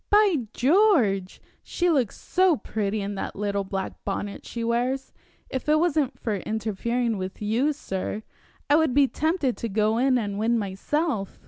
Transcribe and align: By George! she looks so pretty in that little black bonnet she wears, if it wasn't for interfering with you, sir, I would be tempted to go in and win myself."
By 0.09 0.47
George! 0.51 1.39
she 1.61 1.87
looks 1.91 2.17
so 2.19 2.57
pretty 2.57 3.01
in 3.01 3.13
that 3.13 3.35
little 3.35 3.63
black 3.63 4.03
bonnet 4.03 4.47
she 4.47 4.63
wears, 4.63 5.13
if 5.47 5.69
it 5.69 5.77
wasn't 5.77 6.17
for 6.19 6.37
interfering 6.37 7.19
with 7.19 7.39
you, 7.39 7.71
sir, 7.71 8.23
I 8.67 8.77
would 8.77 8.95
be 8.95 9.07
tempted 9.07 9.55
to 9.57 9.69
go 9.69 9.99
in 9.99 10.17
and 10.17 10.39
win 10.39 10.57
myself." 10.57 11.39